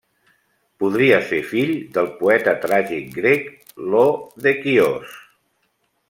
Podria 0.83 1.17
ser 1.25 1.41
fill 1.49 1.73
del 1.97 2.07
poeta 2.21 2.55
tràgic 2.63 3.11
grec 3.17 3.45
Ió 3.91 4.01
de 4.47 4.55
Quios. 4.63 5.13